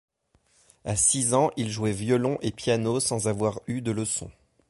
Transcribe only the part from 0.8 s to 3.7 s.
À six ans il jouait violon et piano sans avoir